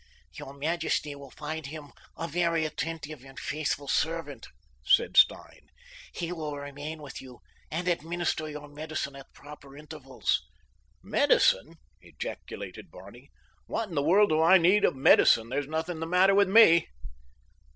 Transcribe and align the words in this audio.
"Your 0.33 0.55
majesty 0.55 1.13
will 1.13 1.29
find 1.29 1.67
him 1.67 1.91
a 2.17 2.27
very 2.27 2.65
attentive 2.65 3.23
and 3.23 3.39
faithful 3.39 3.87
servant," 3.87 4.47
said 4.83 5.15
Stein. 5.15 5.69
"He 6.11 6.31
will 6.31 6.57
remain 6.57 7.03
with 7.03 7.21
you 7.21 7.41
and 7.69 7.87
administer 7.87 8.49
your 8.49 8.67
medicine 8.67 9.15
at 9.15 9.31
proper 9.31 9.77
intervals." 9.77 10.41
"Medicine?" 11.03 11.75
ejaculated 11.99 12.89
Barney. 12.89 13.29
"What 13.67 13.89
in 13.89 13.93
the 13.93 14.01
world 14.01 14.29
do 14.29 14.41
I 14.41 14.57
need 14.57 14.85
of 14.85 14.95
medicine? 14.95 15.49
There 15.49 15.59
is 15.59 15.67
nothing 15.67 15.99
the 15.99 16.07
matter 16.07 16.33
with 16.33 16.49
me." 16.49 16.87